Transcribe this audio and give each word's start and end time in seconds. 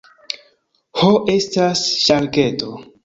Ho 1.01 1.09
estas 1.33 1.83
ŝarketo. 2.01 2.73